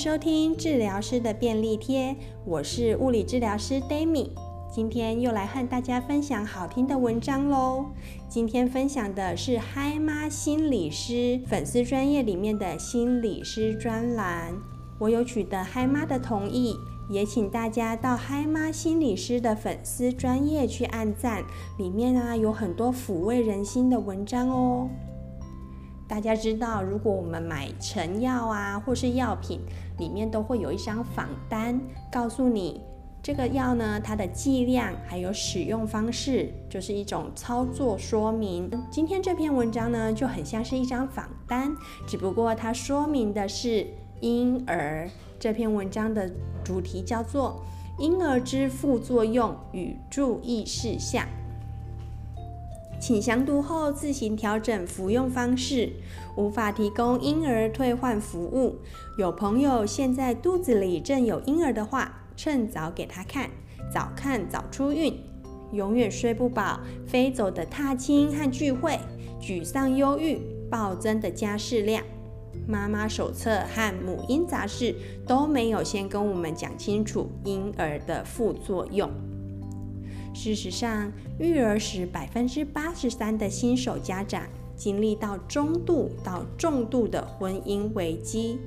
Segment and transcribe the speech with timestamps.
[0.00, 2.16] 收听治疗师的便利贴，
[2.46, 4.30] 我是物理治疗师 Dami，
[4.72, 7.84] 今天又来和大家分享好听的文章喽。
[8.26, 14.54] 今天分享的是嗨妈心理师粉丝专业里面的心理师专栏，
[14.98, 16.74] 我有取得嗨妈的同意，
[17.10, 21.44] 也请大家到嗨妈心理师的粉丝专业去按赞，
[21.76, 24.88] 里面啊有很多抚慰人心的文章哦。
[26.10, 29.60] 大家知道，如果我们买成药啊，或是药品，
[29.98, 32.80] 里面都会有一张仿单，告诉你
[33.22, 38.68] 这个药呢，它的剂量还有使用方式，就是一种操作说明。
[38.90, 41.72] 今天这篇文章呢，就很像是一张仿单，
[42.08, 43.86] 只不过它说明的是
[44.20, 45.08] 婴儿。
[45.38, 46.28] 这篇文章的
[46.64, 47.62] 主题叫做
[48.02, 51.24] 《婴儿之副作用与注意事项》。
[53.00, 55.90] 请详读后自行调整服用方式，
[56.36, 58.76] 无法提供婴儿退换服务。
[59.16, 63.48] 有朋友现在肚子里正有婴儿的话，趁早给他看，
[63.90, 65.10] 早看早出院。
[65.72, 68.98] 永远睡不饱，飞走的踏青和聚会，
[69.40, 70.38] 沮丧忧郁，
[70.70, 72.04] 暴增的家事量。
[72.66, 74.94] 妈妈手册和母婴杂志
[75.26, 79.08] 都没有先跟我们讲清楚婴儿的副作用。
[80.32, 84.42] 事实上，育儿时百分之八十三的新手家长
[84.76, 88.58] 经历到中度到重度的婚姻危机，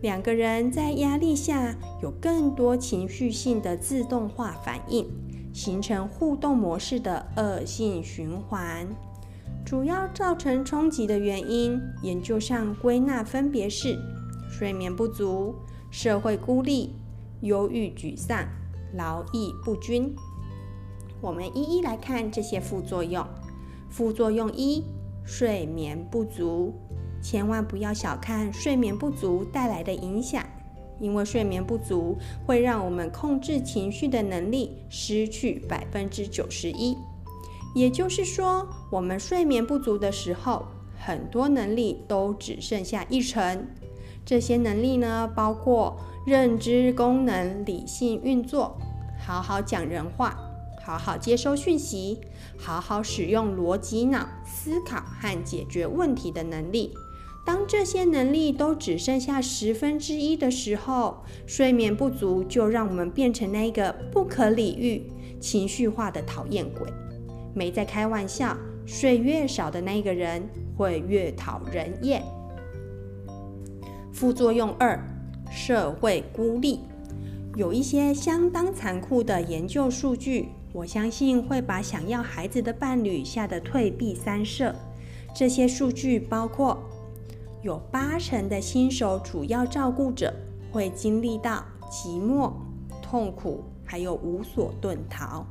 [0.00, 5.06] 两个人在压力下有更多情绪性的自动化反应，
[5.52, 8.86] 形成互动模式的恶性循环。
[9.64, 13.98] 主要造成冲击的原因，研究上归纳分别是
[14.50, 15.54] 睡眠不足、
[15.90, 16.94] 社会孤立、
[17.42, 18.46] 忧郁沮丧、
[18.94, 20.14] 劳逸不均。
[21.24, 23.26] 我们一一来看这些副作用。
[23.88, 24.84] 副作用一：
[25.24, 26.74] 睡眠不足。
[27.22, 30.44] 千万不要小看睡眠不足带来的影响，
[31.00, 36.94] 因为睡眠不足会让我们控制情绪的能力失去百分之九十一。
[37.74, 40.66] 也就是说，我们睡眠不足的时候，
[41.00, 43.66] 很多能力都只剩下一成。
[44.26, 45.96] 这些能力呢，包括
[46.26, 48.76] 认知功能、理性运作、
[49.18, 50.43] 好好讲人话。
[50.84, 52.20] 好好接收讯息，
[52.58, 56.92] 好好使用逻辑脑思考和解决问题的能力。
[57.46, 66.86] 当这些能力都只剩下十分之一的时候，睡眠不足就让我们变成那个不可理喻、情绪化的讨厌鬼。
[67.54, 70.46] 没在开玩笑，睡越少的那个人
[70.76, 72.22] 会越讨人厌。
[74.12, 75.02] 副作用二：
[75.50, 76.80] 社会孤立。
[77.56, 80.48] 有一些相当残酷的研究数据。
[80.74, 84.74] 我相信会把想要孩子的伴侣吓得退避三舍。
[85.32, 86.76] 这些数据包括，
[87.62, 90.34] 有八成的新手主要照顾者
[90.72, 92.52] 会经历到寂寞、
[93.00, 95.46] 痛苦，还有无所遁逃。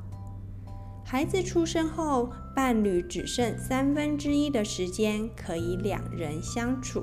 [1.06, 7.02] 孩子出生后，伴侣只剩三分之一的时间可以两人相处。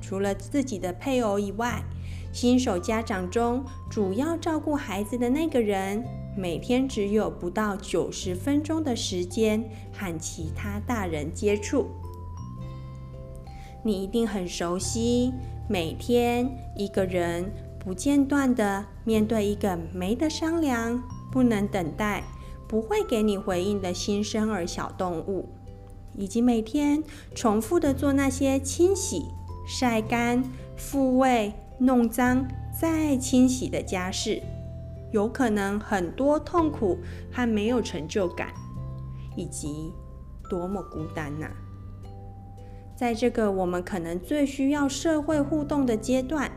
[0.00, 1.82] 除了自己的配偶以外，
[2.32, 6.02] 新手家长中主要照顾孩子的那个人，
[6.36, 11.86] 每天只有不到九十分钟的时间和其他大人接触。
[13.82, 15.32] 你一定很熟悉，
[15.68, 21.02] 每天一个人不间断的面对一个没得商量、
[21.32, 22.22] 不能等待、
[22.68, 25.48] 不会给你回应的新生儿小动物，
[26.16, 27.02] 以及每天
[27.34, 29.22] 重复的做那些清洗、
[29.66, 30.44] 晒干、
[30.76, 32.46] 复位、弄脏、
[32.78, 34.42] 再清洗的家事。
[35.12, 36.98] 有可能很多痛苦
[37.32, 38.48] 和没有成就感，
[39.36, 39.92] 以及
[40.50, 41.48] 多么孤单呐！
[42.96, 46.50] 在这个我们可能最需要社会互动的阶段，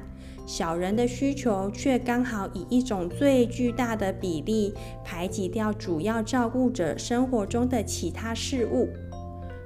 [0.45, 4.73] 小人的需求却刚好以一种最巨大的比例
[5.03, 8.89] 排挤掉主要照顾者生活中的其他事物，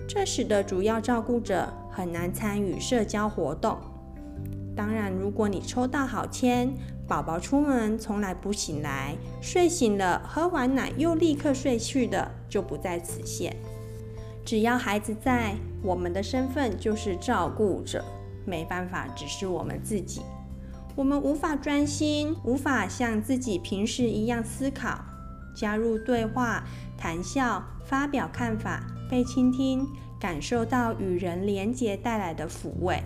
[0.08, 3.78] 这使得主要照顾者很难参与社交活动。
[4.76, 6.74] 当然，如果你抽到好签，
[7.08, 13.56] 宝宝出门从来不醒来，睡醒了喝完奶又立刻睡去的，就不在此限。
[14.46, 18.04] 只要孩子在，我们的身份就是照顾者，
[18.46, 20.22] 没办法只是我们自己。
[20.96, 25.04] 我们无法专心，无法像自己平时一样思考，
[25.56, 26.64] 加入对话、
[26.98, 29.88] 谈笑、发表看法、被倾听，
[30.20, 33.04] 感受到与人连结带来的抚慰。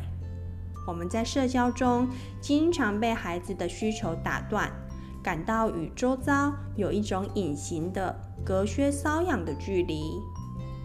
[0.88, 2.08] 我们在社交中
[2.40, 4.72] 经常被孩子的需求打断，
[5.22, 10.02] 感到与周遭有一种隐形的隔靴搔痒的距离。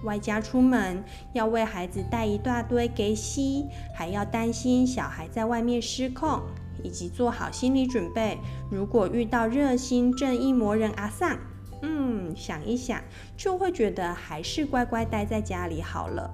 [0.02, 3.64] 外加出门要为孩子带一大堆给洗，
[3.94, 6.42] 还要担心小孩在外面失控，
[6.82, 8.36] 以及做好心理准备。
[8.68, 11.38] 如果遇到热心正义魔人阿桑，
[11.82, 13.00] 嗯，想一想
[13.36, 16.28] 就会觉得还是乖乖待在家里好了。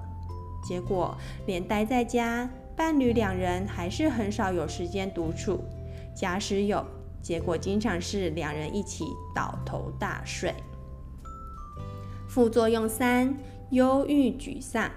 [0.67, 1.15] 结果
[1.45, 2.49] 连待在家，
[2.79, 5.59] 伴侣两人还是很少有时间独处。
[6.15, 6.85] 假使有，
[7.21, 9.03] 结果经常是两人一起
[9.35, 10.55] 倒头大睡。
[12.29, 13.37] 副作用三：
[13.71, 14.89] 忧郁沮丧。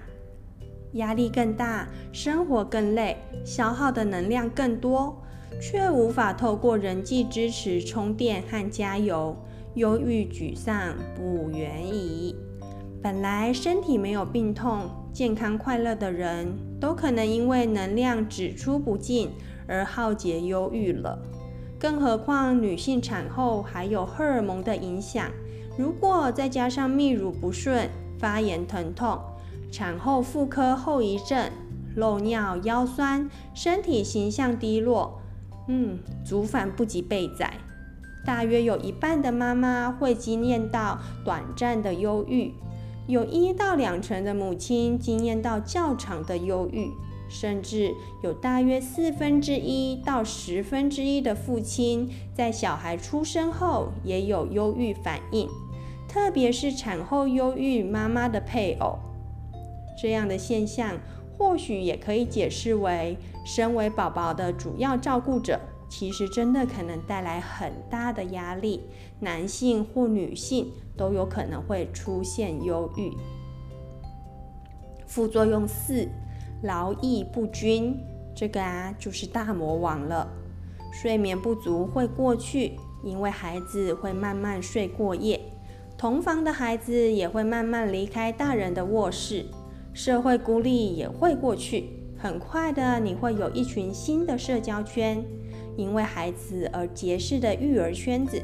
[0.93, 5.21] 压力更大，生活更累，消耗的能量更多，
[5.59, 9.35] 却无法透过人际支持充电和加油，
[9.75, 12.33] 忧郁沮丧不远矣。
[13.01, 19.29] 本来身体没有病痛、健康快乐的人，都可能因为能量只出不进
[19.67, 21.19] 而耗竭忧郁了。
[21.77, 25.29] 更何况女性产后还有荷尔蒙的影响，
[25.77, 27.87] 如果再加上泌乳不顺、
[28.17, 29.19] 发炎疼痛，
[29.71, 31.51] 产后妇科后遗症、
[31.95, 35.21] 漏尿、腰酸、身体形象低落，
[35.67, 37.53] 嗯，足反不及备宰。
[38.25, 42.53] 大约有一半的妈妈会经验到短暂的忧郁，
[43.05, 46.89] 有一到两成的母亲经验到较长的忧郁，
[47.27, 55.49] 甚至有大约四分之一到十分之一的父亲在小孩出生后也有忧郁反应，
[56.07, 58.97] 特别是产后忧郁妈妈的配偶。
[60.01, 60.97] 这样的现象，
[61.37, 65.59] 或许也可以解释为，身为宝宝的主要照顾者，
[65.95, 68.81] 其实真的可能带来很大的压力，
[69.19, 73.13] 男性或女性都有可能会出现忧郁。
[75.05, 76.09] 副作用四：
[76.63, 77.95] 劳逸不均，
[78.35, 80.27] 这个啊就是大魔王了。
[80.91, 85.39] 睡眠不足会过去，因为孩子会慢慢睡过夜，
[85.95, 89.45] 同房的孩子也会慢慢离开大人的卧室。
[89.93, 95.23] 社会孤立也会过去，很快的你会有一群新的社交圈，
[95.75, 98.41] 因为孩子而结识的育儿圈子，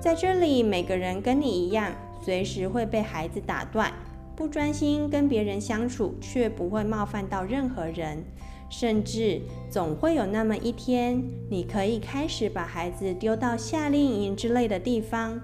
[0.00, 1.92] 在这里每个人跟你一样，
[2.22, 3.92] 随时会被孩子打断，
[4.36, 8.24] 不专心跟别人相处，却不会冒犯到任何人，
[8.68, 15.40] 甚至总会有那么一天，你可以开始把孩子丢到夏令营之类的地方。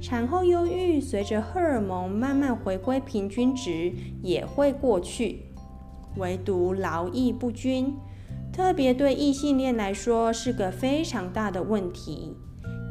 [0.00, 3.92] 产后忧郁随着荷尔蒙慢慢回归平均值
[4.22, 5.40] 也会过去，
[6.16, 7.92] 唯独劳逸不均，
[8.58, 12.34] 特别对异性恋来说是个非常大的问题。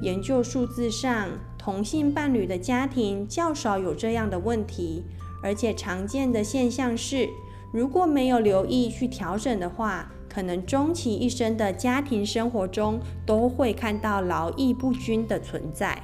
[0.02, 1.28] 研究数字上，
[1.58, 5.04] 同性伴侣的家庭较少有这样的问题，
[5.44, 7.28] 而且常见的现象是，
[7.74, 16.02] 如果没有留意去调整的话，可能终其一生的家庭生活中都会看到劳逸不均的存在。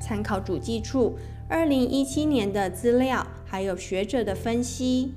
[0.00, 5.12] 参考主计处二零一七年的资料，还有学者的分析，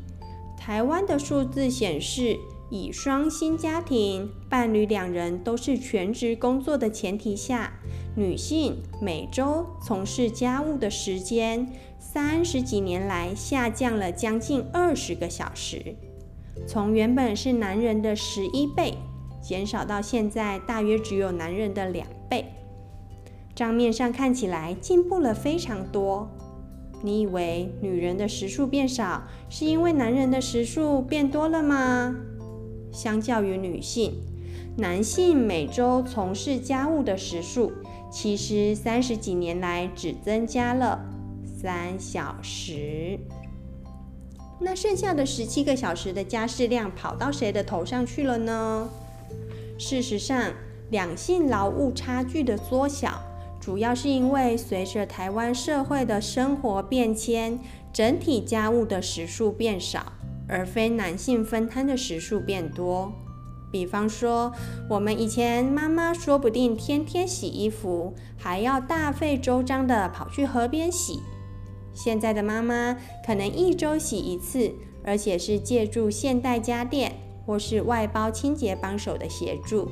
[0.57, 2.37] 台湾的数字显示，
[2.73, 7.71] 以双薪家庭伴侣两人都是全职工作的前提下，
[8.15, 15.95] 女性每周从事家务的时间，三十几年来下降了将近二十个小时，
[16.65, 18.95] 从原本是男人的十一倍，
[19.39, 22.45] 减少到现在大约只有男人的两倍。
[23.53, 26.27] 账面上看起来进步了非常多，
[27.03, 32.15] 你以为女人的时数变少，是因为男人的时数变多了吗？
[32.93, 34.13] 相较于女性，
[34.77, 37.73] 男性每周从事家务的时数，
[38.11, 41.03] 其实三十几年来只增加了
[41.43, 43.19] 三小时。
[44.59, 48.87] 那剩下的十七个小时的家事量跑到谁的头上去了呢？
[49.77, 50.53] 事实上，
[50.91, 53.19] 两性劳务差距的缩小。
[53.59, 57.57] 主要是因为随着台湾社会的生活变迁，
[57.93, 60.13] 整体家务的时数变少，
[60.47, 63.11] 而非男性分摊的时数变多。
[63.71, 64.53] 比方说，
[64.87, 71.19] 我们以前妈妈说不定天天洗衣服，还要大费周章的跑去河边洗。
[71.91, 74.73] 现在的妈妈可能一周洗一次，
[75.03, 77.13] 而且是借助现代家电
[77.45, 79.89] 或是外包清洁帮手的协助。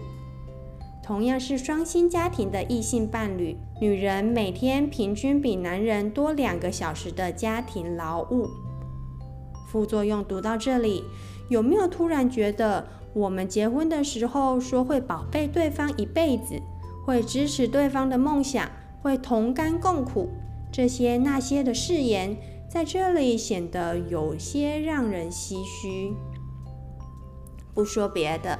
[1.03, 8.47] 同样是双薪家庭的异性伴侣，女人每天平均比男人多两个小时的家庭劳务。
[9.71, 11.05] 副作用读到这里，
[11.47, 16.61] 有没有突然觉得我们结婚的时候说会宝贝对方一辈子，
[17.05, 18.69] 会支持对方的梦想，
[19.01, 20.29] 会同甘共苦，
[20.73, 22.35] 这些那些的誓言，
[22.69, 26.13] 在这里显得有些让人唏嘘。
[27.73, 28.59] 不说别的。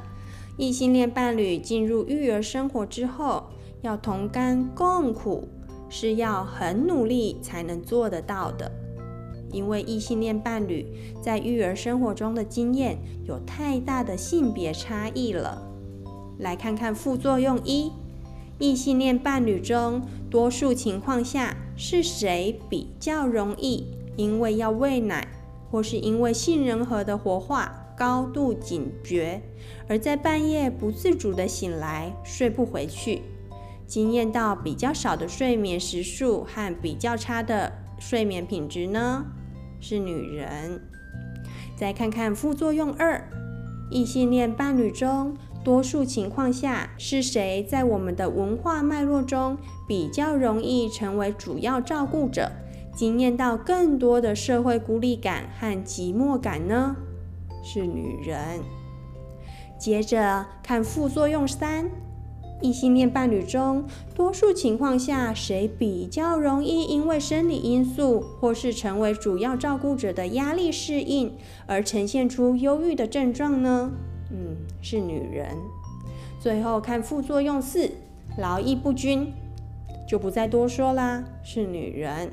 [0.58, 3.50] 异性恋伴侣进入育儿生活之后，
[3.82, 5.50] 要同甘共苦，
[5.90, 8.72] 是要很努力才能做得到的。
[9.52, 10.86] 因为异性恋伴侣
[11.22, 15.62] 在育儿生活中的经验有太大的性别差异了。
[16.40, 17.92] 来看看副作用一：
[18.58, 25.28] 异性恋伴侣中，多数情况下是谁比较容易因为要喂奶，
[25.70, 29.42] 或是因为杏仁核的活化高度警觉，
[29.88, 33.22] 而在半夜不自主地醒来，睡不回去，
[33.86, 39.26] 经验到比较少的睡眠时数和比较差的睡眠品质呢？
[39.82, 40.80] 是女人。
[41.76, 43.28] 再看看副作用二，
[43.90, 49.58] 异性恋伴侣中，多数情况下是谁在我们的文化脉络中
[49.88, 52.52] 比较容易成为主要照顾者？
[52.96, 56.96] 经验到更多的社会孤立感和寂寞感呢？
[57.64, 58.60] 是女人。
[59.80, 61.90] 接着看副作用三，
[62.62, 71.34] 异性恋伴侣中，多数情况下谁比较容易因为生理因素或是成为主要照顾者的压力适应
[71.66, 73.92] 而呈现出忧郁的症状呢？
[74.32, 75.58] 嗯，是女人。
[76.40, 77.90] 最后看副作用四，
[78.38, 79.34] 劳逸不均，
[80.08, 82.32] 就不再多说啦，是女人。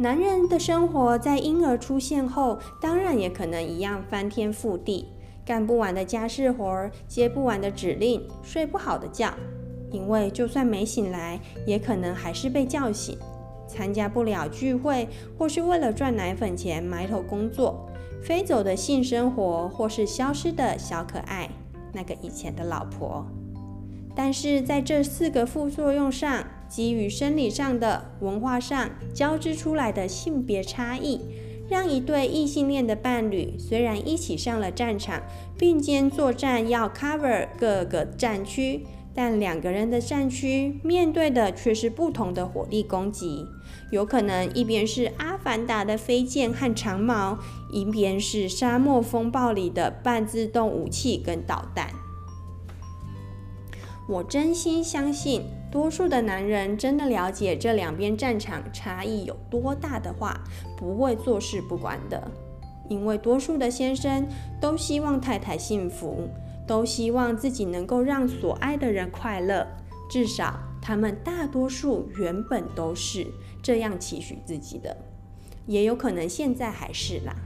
[0.00, 5.08] 男人的生活在婴儿出现后，当然也可能一样翻天覆地，
[5.48, 9.32] 干不完的家事活儿，接不完的指令，睡不好的觉，
[9.90, 13.16] 因为就算没醒来，也可能还是被叫醒，
[13.66, 17.88] 参加不了聚会，或是为了赚奶粉钱埋头工作，
[18.22, 21.48] 飞走的性生活，或是消失的小可爱，
[21.94, 23.26] 那个以前的老婆。
[24.14, 31.22] 但是在这四个副作用上，基于生理上的、文化上交织出来的性别差异，
[31.68, 35.22] 让一对异性恋的伴侣虽然一起上了战场，
[35.58, 43.46] 并肩作战，要 cover 各个战区，但两个人的战区面对的却是不同的火力攻击。
[43.90, 47.38] 有可能一边是阿凡达的飞剑和长矛，
[47.70, 51.90] 一边是沙漠风暴里的半自动武器跟导弹。
[54.08, 55.42] 我真心相信。
[55.70, 60.40] 多数的男人真的了解这两边战场差异有多大的话，
[60.76, 62.30] 不会坐视不管的。
[62.88, 64.26] 因为多数的先生
[64.58, 66.30] 都希望太太幸福，
[66.66, 69.66] 都希望自己能够让所爱的人快乐。
[70.10, 73.26] 至少他们大多数原本都是
[73.62, 74.96] 这样期许自己的，
[75.66, 77.36] 也有可能现在还是啦。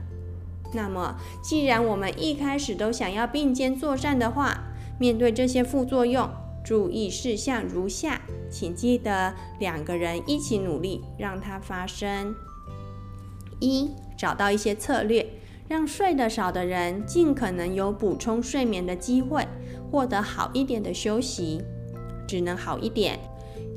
[0.73, 4.63] 那么，既然我们一开始都想要并肩作战的话，
[4.97, 6.29] 面对这些副作用。
[6.63, 12.33] 注意事项如下，请记得两个人一起努力，让它发生。
[13.59, 15.25] 一，找到一些策略，
[15.67, 19.47] 让睡得少的人尽可能有补充睡眠的机会，
[19.91, 21.61] 获得好一点的休息。
[22.25, 23.19] 只能好一点，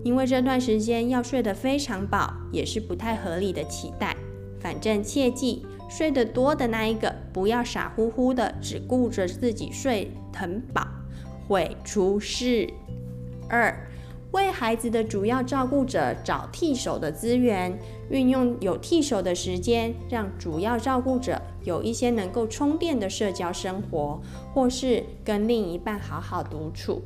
[0.04, 4.16] 因为这段时间要睡得非常饱，也是不太合理的期待。
[4.60, 10.86] 反正切记，睡得多的那一个，不要傻乎乎的只顾着自己睡很饱。
[11.46, 12.68] 会出事。
[13.48, 13.88] 二，
[14.32, 17.78] 为孩子的主要照顾者找替手的资源，
[18.10, 24.20] 运用有替手的时间，让主要照顾者有一些能够充电的社交生活，
[24.52, 27.02] 或是跟另一半好好独处。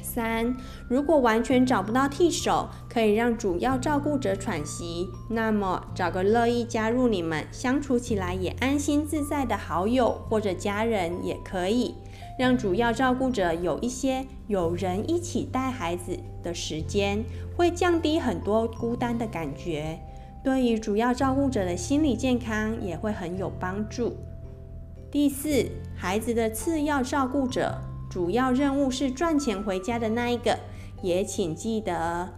[0.00, 0.56] 三，
[0.88, 11.96] 如果完全找不到替手，可以让主要照顾者喘息，那么找个乐意加入你们相处起来也安心自在的好友或者家人也可以。
[12.36, 17.24] 让主要照顾者有一些有人一起带孩子的时间，
[17.56, 20.00] 会降低很多孤单的感觉，
[20.42, 24.16] 对于主要照顾者的心理健康也会很有帮助。
[25.10, 27.78] 第四，孩子的次要照顾者，
[28.10, 30.58] 主要任务是赚钱回家的那一个，
[31.02, 32.28] 也请记得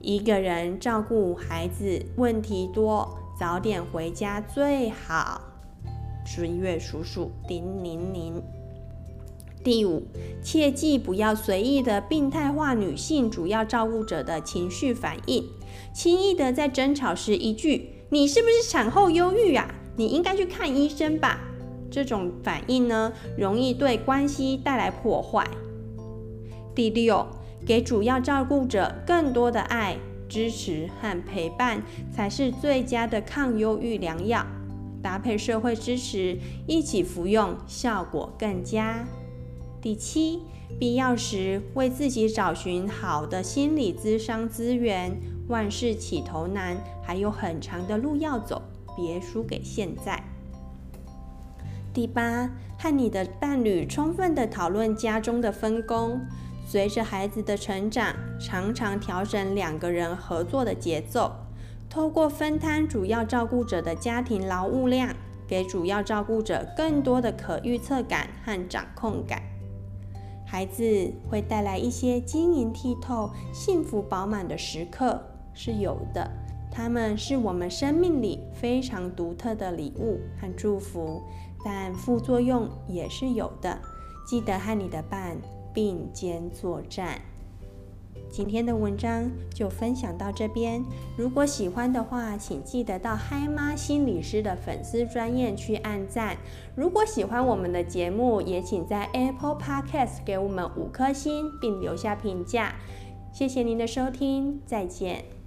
[0.00, 5.42] 一个人照顾孩子问题多，早点回家最好。
[6.24, 8.42] 十一月叔叔叮咛您。
[9.64, 10.02] 第五，
[10.42, 15.44] 切记不要随意的病态化女性主要照顾者的情绪反应，
[15.94, 19.72] 轻易的在争吵时一句“你是不是产后忧郁啊？
[19.96, 21.38] 你应该去看医生吧”，
[21.90, 25.46] 这种反应呢，容易对关系带来破坏。
[26.74, 27.24] 第六，
[27.64, 29.96] 给主要照顾者更多的爱、
[30.28, 34.44] 支持和陪伴，才是最佳的抗忧郁良药。
[35.00, 39.06] 搭配社会支持，一起服用，效果更佳。
[39.82, 40.40] 第七，
[40.78, 45.20] 必要时为自己找寻好的心理咨商资源。
[45.48, 48.62] 万事起头难，还有很长的路要走，
[48.96, 50.22] 别输给现在。
[51.92, 52.48] 第八，
[52.78, 56.20] 和你的伴侣充分的讨论家中的分工。
[56.64, 61.32] 随着孩子的成长，常常调整两个人合作的节奏，
[61.90, 65.12] 透过分摊主要照顾者的家庭劳务量。
[65.48, 69.42] 给主要照顾者更多的可预测感和掌控感。
[70.52, 75.18] 孩子会带来一些晶莹剔透、幸福饱满的时刻，
[75.54, 76.30] 是有的。
[76.70, 81.22] 他们是我们生命里非常独特的礼物和祝福，
[81.64, 83.78] 但副作用也是有的。
[84.26, 85.38] 记得和你的伴
[85.72, 87.18] 并肩作战。
[88.32, 90.82] 今天的文章就分享到这边。
[91.18, 96.38] 如果喜欢的话，请记得到嗨妈心理师的粉丝专页去按赞。
[96.74, 102.74] 如果喜欢我们的节目，也请在 Apple Podcast 给我们五颗星，并留下评价。
[103.34, 105.41] 谢谢您的收听，再见。